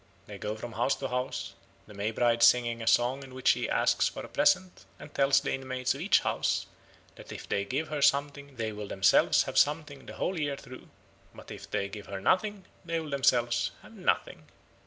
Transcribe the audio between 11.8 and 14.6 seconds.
give her nothing they will themselves have nothing.